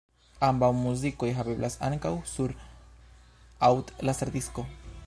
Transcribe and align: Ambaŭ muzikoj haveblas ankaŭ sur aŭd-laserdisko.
Ambaŭ 0.45 0.69
muzikoj 0.77 1.29
haveblas 1.41 1.75
ankaŭ 1.89 2.13
sur 2.33 2.57
aŭd-laserdisko. 3.71 4.69